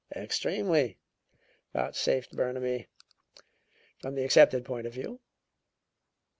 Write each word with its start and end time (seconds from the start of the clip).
"Extremely," 0.15 0.97
vouchsafed 1.73 2.35
Burnaby, 2.35 2.87
"from 3.99 4.15
the 4.15 4.25
accepted 4.25 4.65
point 4.65 4.87
of 4.87 4.93
view." 4.93 5.19